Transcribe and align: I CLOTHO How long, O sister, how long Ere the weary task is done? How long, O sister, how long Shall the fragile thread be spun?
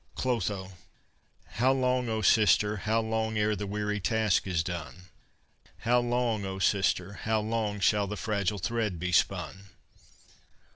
I 0.17 0.21
CLOTHO 0.21 0.71
How 1.45 1.71
long, 1.71 2.09
O 2.09 2.23
sister, 2.23 2.77
how 2.77 3.01
long 3.01 3.37
Ere 3.37 3.55
the 3.55 3.67
weary 3.67 3.99
task 3.99 4.47
is 4.47 4.63
done? 4.63 5.09
How 5.81 5.99
long, 5.99 6.43
O 6.43 6.57
sister, 6.57 7.13
how 7.21 7.39
long 7.39 7.79
Shall 7.79 8.07
the 8.07 8.17
fragile 8.17 8.57
thread 8.57 8.97
be 8.97 9.11
spun? 9.11 9.67